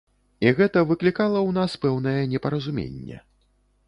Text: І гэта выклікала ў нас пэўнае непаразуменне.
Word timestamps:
І 0.45 0.51
гэта 0.59 0.79
выклікала 0.91 1.37
ў 1.47 1.51
нас 1.57 1.75
пэўнае 1.83 2.21
непаразуменне. 2.33 3.21